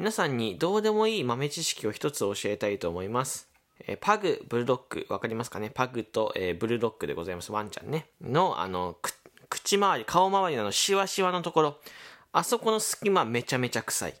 [0.00, 3.50] 皆さんにどうでもいい豆知識を一つ教えたいと思います。
[3.86, 5.68] えーパグ、ブルドッグ、わかりますかね？
[5.68, 7.52] パグと、えーブルドッグでございます。
[7.52, 8.06] ワンちゃんね。
[8.22, 8.96] の、あの、
[9.50, 11.76] 口周り、顔周りのの、シワシワのところ、
[12.32, 14.14] あそこの隙間めちゃめちゃ臭い。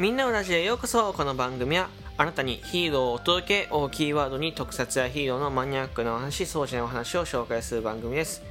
[0.00, 1.12] みんなのラジオへようこそ。
[1.12, 8.42] この番組はあなたにヒーローをお届けをキーワードに特撮やヒーローのマニアックなお話そうじゃなお話を紹介する番組です。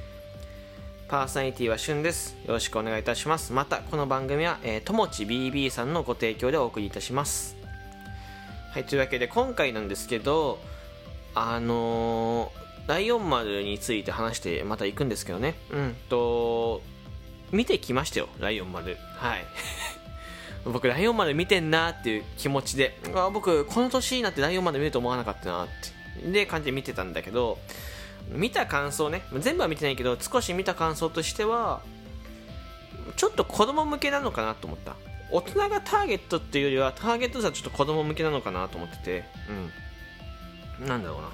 [1.08, 2.36] パーソナリティはしゅんです。
[2.46, 3.52] よろしくお願いいたします。
[3.52, 7.56] またこの番組は、えーともち BB さんのご提供でお送りいたします。
[8.70, 10.60] はいというわけで今回なんですけど
[11.34, 15.56] あのーライオン丸について話してまた行くんですけどね。
[15.72, 16.80] うんと
[17.50, 18.96] 見てきましたよライオン丸。
[19.16, 19.44] はい。
[20.64, 25.68] 僕ライオンまで見てんなっていう気持ちであ僕この年になってライオンまで見ると思わなかったなっ
[26.22, 27.58] てで感じで見てたんだけど
[28.28, 31.80] 見た感想ね全部は見てないけど少し見た感想としては
[33.16, 34.96] ちょっと子供向けなのかなと思った。
[35.32, 39.24] 大人がターゲットっていうよりはターゲットはちょっと子供向けなのかなと思ってて
[40.80, 40.88] うん。
[40.88, 41.28] なんだろうな。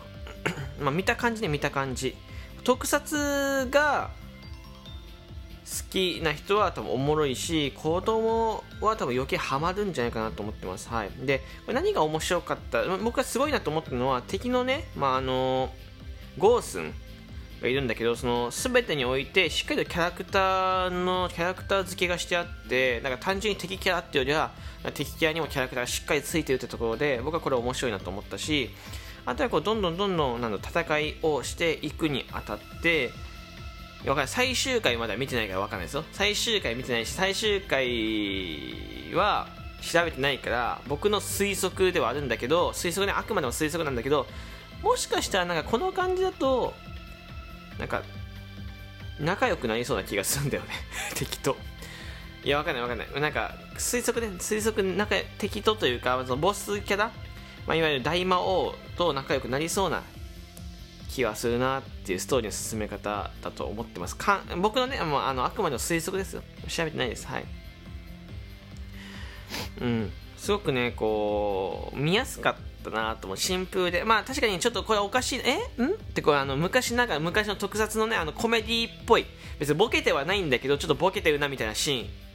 [0.84, 2.14] まあ見た感じで見た感じ。
[2.62, 4.10] 特撮が
[5.64, 12.84] 好きな人は多分おもろいし子供は多分余計ハマるんじゃないかなと思ってます、はい、でこれ何が面白かった？
[12.98, 15.70] 僕がすごいなと思ったのは敵のね、まあ、あの
[16.38, 16.92] ゴースン
[17.62, 24.50] がいるんだけどその全てにおいてしっかりとキャラクターのキャラクター付けがしてあってなんか単純に敵キャラっていうよりは
[24.92, 28.70] 敵キャラにもキャラクターがしっかりついてるってところで僕はこれ面白いなと思ったし
[29.24, 33.10] あとはこうどんどんどんどんなん戦いをしていくにあたって
[34.06, 36.04] わか最終回までは見てないから分かんないですよ。
[36.12, 39.48] 最終回見てないし最終回は
[39.82, 44.26] 調べてないから僕の推測ではあるんだけど推測ねあくまでも推測なんだけど
[44.82, 46.72] もしかしたらなんかこの感じだと
[47.78, 48.02] なんか
[49.18, 50.70] 仲良くなりそうな気がするんだよね。
[51.14, 51.56] 敵と。
[52.44, 53.20] いやわかんないわかんない。
[53.20, 57.10] なんか推測で推測仲敵とというかそのボスキャラ、
[57.66, 60.02] まあ、いわゆる大魔王と仲良くなりそうな
[61.16, 64.16] 気はするなっていうストーリーの進め方だと思ってます。
[64.16, 66.42] か僕のねもうあのあくまでも推測ですよ。
[66.68, 67.26] 調べてないです。
[67.26, 67.44] はい。
[69.80, 70.12] うん。
[70.36, 73.36] すごくねこう見やすかったなと思う。
[73.38, 74.04] 新風で。
[74.04, 75.40] まあ確かにちょっとこれおかしい。
[75.42, 75.82] え？
[75.82, 75.86] ん？
[75.86, 79.24] ってこれあの昔ながら昔の特撮のねあのコメディっぽい。
[79.58, 82.25] 別にボケてはないんだけどちょっとボケてるなみたいなシーン。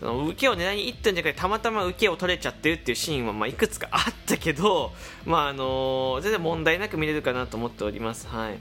[0.00, 4.92] その受けを狙いに行ったんじゃなくてたまたま受けを取れちゃってるっていうシーンはまあいくつかあったけど、
[5.24, 8.26] まああの全然問題なく見れるかなと思っております。
[8.28, 8.58] はい、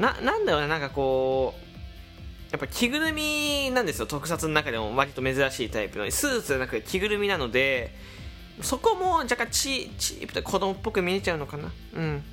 [0.00, 1.68] ななんだろうね、なんかこう
[2.50, 7.94] やっぱ着ぐるみなんですよ、特撮の中でも割と珍しいタイプのスーツじゃなくて着ぐるみなので
[8.62, 11.70] そこも若干チチープで子供っぽく見えちゃうのかな。
[11.94, 12.24] うん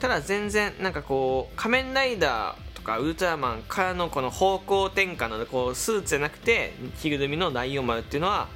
[0.00, 8.48] ただ全然なんかこう仮面ライダーとかウルトラマンからのこの方向転換のこうスーツじゃなくて着ぐるみのライオン丸っていうのは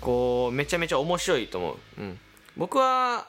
[0.00, 2.18] こうめちゃめちゃ面白いと思う、うん、
[2.56, 3.28] 僕は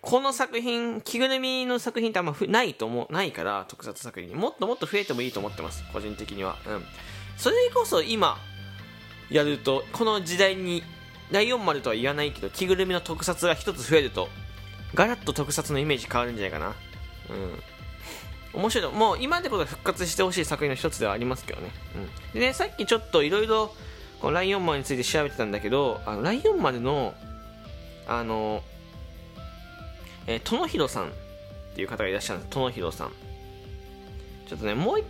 [0.00, 4.34] この作品着ぐるみの作品ってあんまないと思うないから特撮作品に。
[4.34, 6.84] もっともっと増えてもいいと思ってます個人的には、うん、
[7.36, 8.38] それこそ今
[9.30, 10.82] やるとこの時代に
[11.30, 14.28] ライオン丸とは言わないけど着ぐるみの特撮が一つ増えると
[14.94, 16.74] ガラッと特撮のイメージ変わるんじゃないかな。
[17.30, 18.60] うん。
[18.60, 18.92] 面白い。
[18.92, 21.70] もう今でこそ復活してほしい作品の一つではありますけどね,、
[22.32, 23.74] うん、でねさっきちょっといろいろ
[24.22, 27.14] ライオン丸について調べてたんだけどあのライオン丸の
[28.06, 28.62] あの
[30.26, 31.10] えー、殿広さんっ
[31.74, 32.54] ていう方がいらっしゃるんです。
[32.54, 33.12] 殿広さん。
[34.46, 35.04] ちょっとねもう一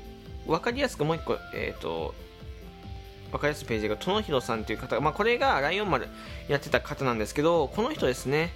[0.47, 2.15] 分かりやすくもう一個えっ、ー、と
[3.31, 6.09] 分かりやすいページが殿広さんっていう方が、まあ、これがライオン丸
[6.49, 8.51] やってた方なんですけどこの人ですね。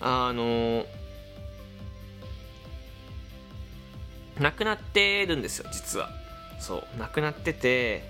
[0.00, 0.86] あの
[4.38, 6.08] 亡くなってるんですよ実は。
[6.58, 8.02] そう亡くなってて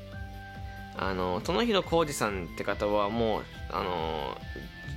[0.96, 4.36] あの殿広浩二さんって方はもうあの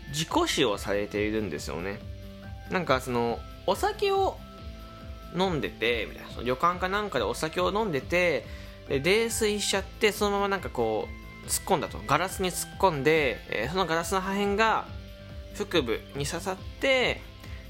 [0.10, 2.00] 自己死をされているんですよね。
[2.72, 4.38] なんかそのお酒を
[5.38, 6.32] 飲んでてみたいな。
[6.32, 8.46] その旅館かなんかでお酒を飲んでて
[8.90, 11.08] で泥酔しちゃってそのままなんかこ
[11.46, 12.00] う突っ込んだと。
[12.06, 14.86] ガラスに突っ込んで、えーそのガラスの破片が
[15.56, 17.22] 腹部に刺さって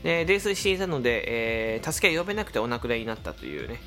[0.03, 3.79] で泥酔していたので、えー助けが呼べなくてお亡くなりになったというね、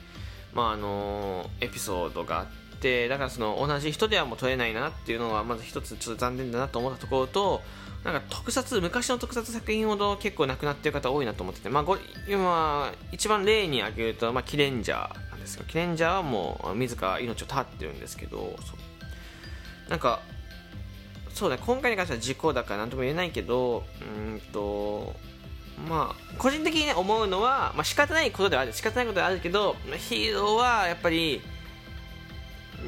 [0.54, 2.46] まああのエピソードがあっ
[2.80, 7.62] てだからその同じ人ではもう撮れないなっていうのはまず一つちょっと残念だなと思ったところと
[8.04, 11.98] なんか特撮昔の特撮作品ほど結構亡くなってる方多いなと思ってて、まあ、ご
[12.28, 18.54] 今一番例に挙げると、まあ、キレンジャーなんですけどキレンジャーはもう自ら命を絶ってるんですけど
[19.88, 20.20] なんか
[21.36, 25.14] そうだ今回に関しては事故だから何とも言えないけどうんと
[25.86, 31.42] まあ個人的に思うのは、まあ、仕方ないことではある仕方ないことではあるけどヒーローはやっぱり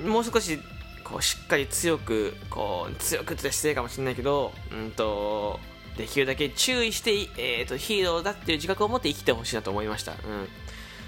[0.06, 0.58] もう少し
[1.04, 5.60] こうしっかり強くこう強くって失礼かもしれないけどうんと
[5.98, 10.18] できるだけ注意して、えー、とヒーローだっていう自覚を持って生きてほしいなと思いました、うん、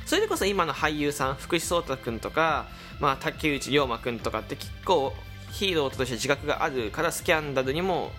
[0.05, 2.67] それでこそ今の俳優さん福士蒼汰君とか、
[3.01, 5.15] まあ、竹内涼真君とかって結構
[5.53, 8.11] ヒーローとして自覚があるからスキャンダルにも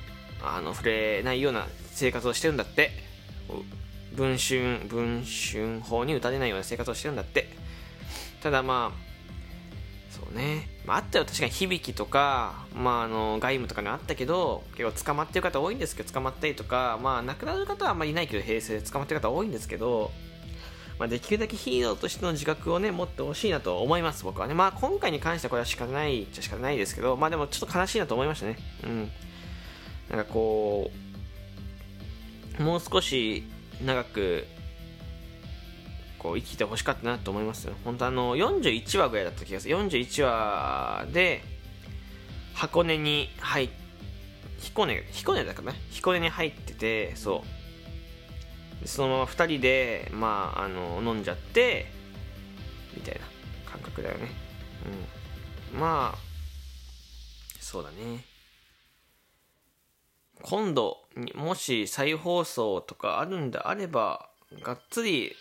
[0.44, 2.92] あの触れないような生活をしてるんだって。
[4.14, 7.48] 文春文春法に打たれないような生活をしてるんだって。
[8.44, 9.12] ただまあ
[10.10, 11.26] そうね、まあ、あったよ。
[11.26, 20.12] 確かに響きとか、まあ、あの外務とかにあったけど結構捕まってる方多いんですけど捕まったりとか、まあ、亡くなる方はあんまりいないけど平成で捕まってる方多いんですけど、
[21.02, 24.54] まあ、できるだけヒーローとしての自覚をね持ってほしいなと思います僕はね。
[24.54, 28.58] まあ今回に関してはこれは仕方ないっちゃ仕方ないですけどまあでもちょっと悲しいなと思いましたね。
[28.84, 29.12] うん。
[30.12, 30.92] なんかこ
[32.60, 33.44] うもう少し
[33.84, 34.46] 長く
[36.20, 37.74] こう生きてほしかったなと思いますよ。
[37.84, 39.76] 本当あの41話ぐらいだった気がする。
[39.76, 41.42] 41話で
[42.54, 43.70] 箱根に入っ
[44.60, 45.80] 彦根彦根だからね。
[45.90, 47.61] 彦根に入っててそう。
[48.86, 51.88] そのまま2人でまああの飲んじゃって
[52.96, 53.22] みたいな
[53.72, 54.30] 感覚だよね。
[55.74, 55.80] うん。
[55.80, 56.18] まあ
[57.60, 58.26] そうだね。
[60.42, 60.98] 今度
[61.36, 64.30] もし再放送とかあるんであれば
[64.64, 65.36] がっつり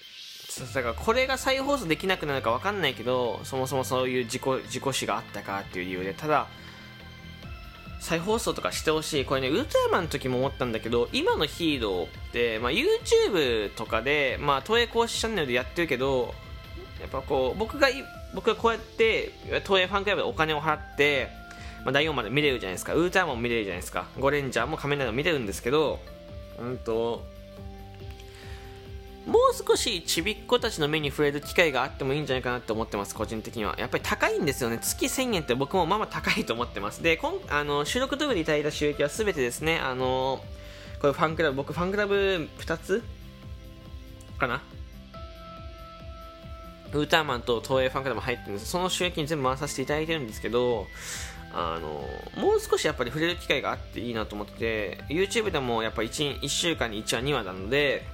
[0.75, 6.49] だからこれが再放送できなくなるか分かんないけどそもそもそういう事故事故死があったかっていう理由でただ
[8.01, 9.25] 再放送とかしてほしい。
[9.25, 16.35] これねウルトラマンの時も思ったんだけど今のヒーローって、まあ、YouTube とかで、まあ、東映公式チャンネルでやってるけど
[17.01, 17.89] やっぱこう僕が
[18.35, 19.33] 僕がこうやって
[19.65, 21.29] 東映ファンクラブでお金を払って、
[21.85, 22.95] まあ、第4まで見れるじゃないですか。
[22.95, 24.07] ウルトラマンも見れるじゃないですか。
[24.19, 25.99] ゴレンジャーも仮面ライダーも見れるんですけど
[26.59, 27.25] うんと
[29.27, 33.77] もう少しちびっ子たちの目に触れる機会があってもいいんじゃないかなって思ってます個人的には。
[33.79, 34.79] やっぱり高いんですよね。
[34.81, 37.03] 月1000円って僕もまあまあ高いと思ってます。
[37.03, 39.79] で今あの収録動画でいただいた収益は全てですね。
[39.79, 40.43] あの
[41.01, 43.03] これファンクラブ僕ファンクラブ2つ？
[44.39, 44.63] かな？
[46.93, 48.69] ウルトラマンと東映ファンクラブ入ってるんです。
[48.69, 50.87] その収益に全部回させていただいてるんですけど
[51.53, 51.89] あの
[52.43, 58.07] もう少しやっぱり触れる機会があっていいなと思ってて YouTube でもやっぱ 1, 1週間に1話2話なので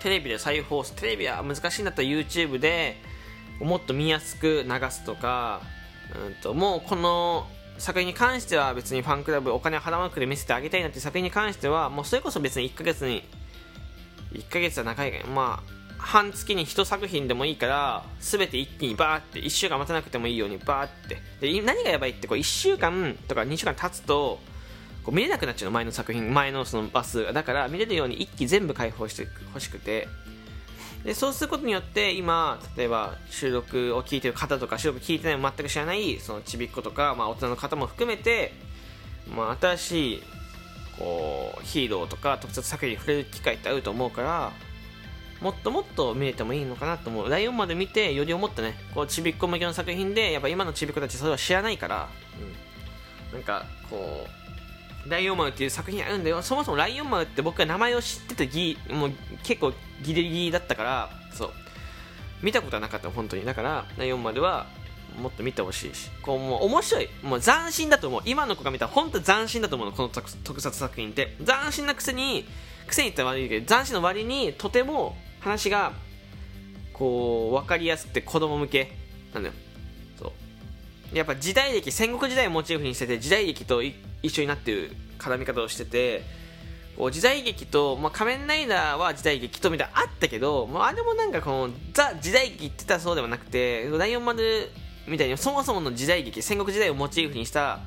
[0.00, 2.96] テレビで再放送テレビは難しいんだったら YouTube で
[3.60, 5.60] もっと見やすく流すとか、
[6.26, 7.46] うん、ともうこの
[7.78, 13.22] 作品に関しては別にファンクラブお金を払わなくて見せてあげたいなっていう作品に関してはもうそれこそ別に1ヶ月に
[14.32, 21.18] 1ヶ月は長いまあ半月に1作品でもいいから全て一気にバーって1週間待たなくてもいいようにバーって。
[21.40, 24.40] で何がやばいってこう1週間とか2週間経つと
[25.04, 27.32] こう見れなくなっちゃうの前の作品前のそのバスが。
[27.32, 30.08] だから見れるように一気全部開放してほしくて。
[31.04, 38.52] でそうすることによって今例えば収録を聞いてる方とか収録聞いてないの全く知らないそのちびっ子とか、まあ、大人の方も含めて、
[39.34, 40.22] まあ、新しい
[40.98, 44.52] こうヒーローとか特撮作品に触れる機会ってあると思うから
[45.40, 47.30] もっともっと見れてもいいのかなと思う。
[47.30, 48.74] 第4まで見てより思ったね。
[48.94, 52.08] こうちびっ子向けの作品でやっぱ今のちびっ子たちそれは知らないから、
[53.32, 54.39] うん、なんかこう
[55.06, 56.42] ライオンマウっていう作品あるんだよ。
[56.42, 61.50] そもそもライオンマウって僕が名前を知ってたギもう結構ギリギリだったからそう。
[62.42, 63.44] 見たことはなかった本当に。
[63.44, 64.66] だからライオンマウは
[65.20, 66.10] もっと見てほしいし。
[66.22, 67.08] こうもう面白い。
[67.22, 68.22] もう斬新だと思う。
[68.24, 69.96] 今の子が見たら本当斬新だと思うの。
[69.96, 71.36] この特撮作品って。
[71.44, 72.46] 斬新なくせに
[72.86, 75.92] くせに言ったら悪いけど斬新の割にとても話が
[76.92, 78.92] こう分かりやすくて子供向け
[79.32, 79.54] なんだよ。
[81.12, 83.94] やっぱ時代劇戦国時代をモチーフにしてて時代劇と一
[84.28, 86.22] 緒になってる絡み方をしてて
[87.10, 94.68] 時代劇と、まあ、仮面ライダーは時代劇とみたいなあったけど、まあ、あれもなんかこのザ時代劇って言ったらそうではなくて第4丸
[95.08, 97.80] みたいにそもそもの時代劇戦国時代をモチーフにした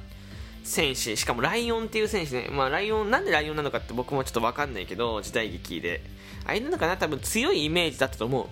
[0.64, 6.02] 戦士しかもライオンっていう戦士ね、まあ、ライオンなんでライオンなのかって僕もちょっと分かんないけど時代劇で。
[6.46, 8.48] あれなのかな多分強いイメージだったと思う。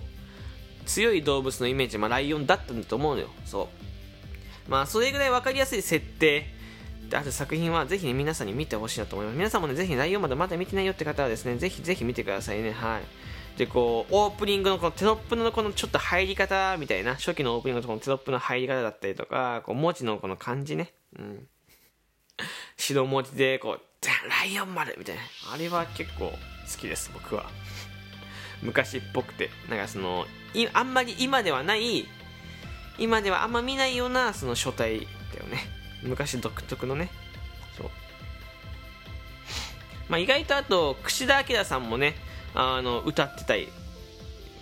[0.86, 3.28] 強い動物のイメージ、まあ、ライオンだったんだと思うのよ。
[3.44, 3.68] そう。
[4.68, 6.46] まあそれぐらい分かりやすい設定。
[7.08, 9.36] である作品はぜひね皆さんに見てほしいなと思います。
[9.36, 12.72] 皆さんもねぜひライオンまだまだ見てないよって方はですねぜひぜひ見てくださいね。
[12.72, 13.02] はい。
[13.58, 20.94] でこうオープニングのこのテロップのこのちょっと入り方みたいな初期のオープニングのこのテロップの入り方だったりとかこう文字のこの感じね。
[21.18, 21.48] うん。
[22.78, 23.80] 白文字でこう
[24.28, 25.22] ライオン丸みたいな。
[25.52, 26.36] あれは結構好
[26.78, 27.44] きです僕は。
[28.62, 29.50] 昔っぽくて。
[29.68, 32.06] なんかそのいあんまり今ではない
[32.98, 35.00] 今ではあんま見ないようなその書体
[35.32, 35.58] だよね。
[36.02, 37.10] 昔独特のね。
[37.76, 37.90] そう。
[40.08, 42.14] まあ意外とあと櫛田明さんもね
[42.54, 43.68] あの歌ってたり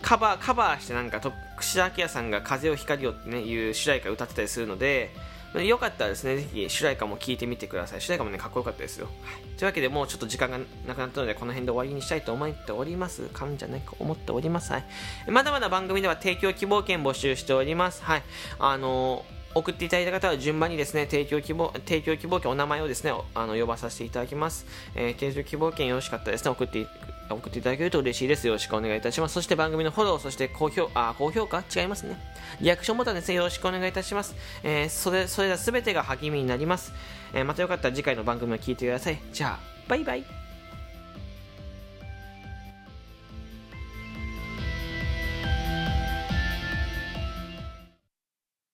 [0.03, 5.15] カバーカバーしてなんかと櫛田明さんが「風を光よ」っていう主題歌歌ってたりするので
[5.59, 8.01] よかったらですね、ぜひ主題歌も聴いてみてください。
[8.01, 9.07] 主題歌もね、かっこよかったですよ。
[9.07, 13.23] はい、というわけで、もうちょっと時間がなくなったので、この辺で終わりにしたいと思っております。
[13.29, 14.73] かんじゃないか思っております。
[14.73, 14.85] はい。
[15.29, 18.03] まだまだ番組では提供希望券募集しております。
[18.05, 18.23] はい。
[18.59, 24.65] あのー送っていただいた方は順番にですね、提供希望、提供希望券、お名前をですね、あの、呼ばさせていただきます。
[24.95, 26.87] えー、提供希望券よろしかったらですね、送って
[27.35, 28.47] 送っていただけると嬉しいです。
[28.47, 29.35] よろしくお願いいたします。
[29.35, 31.63] そして番組のフォロー、そして高評、あ、高評価？
[31.75, 32.17] 違いますね。
[32.61, 34.35] リアクションボタンですね、よろしくお願いいたします。
[34.63, 36.93] えー、それ、それらすべてが励みになります。
[37.33, 39.19] えー、またよかったら次回の番組を聞いてください。
[39.33, 39.59] じゃあ、
[39.89, 40.40] バイバイ。